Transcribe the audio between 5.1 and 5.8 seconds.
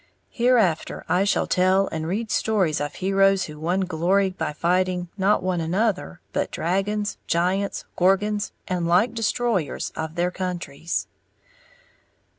not one